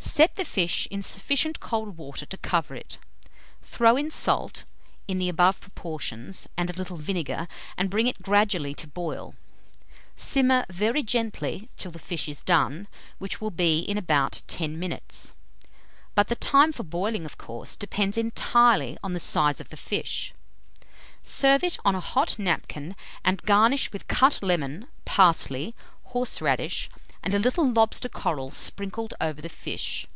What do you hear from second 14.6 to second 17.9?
minutes; but the time for boiling, of course,